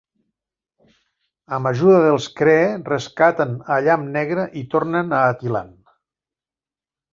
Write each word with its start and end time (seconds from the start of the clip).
Amb 1.57 1.69
ajuda 1.71 1.99
dels 2.05 2.25
Kree, 2.39 2.71
rescaten 2.89 3.53
a 3.75 3.79
Llamp 3.89 4.09
negre 4.17 4.49
i 4.63 4.67
tornen 4.75 5.17
a 5.21 5.23
Attilan. 5.35 5.73